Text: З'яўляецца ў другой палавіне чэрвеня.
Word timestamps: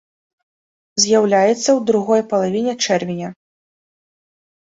З'яўляецца 1.03 1.53
ў 1.57 1.79
другой 1.89 2.21
палавіне 2.33 2.73
чэрвеня. 2.83 3.29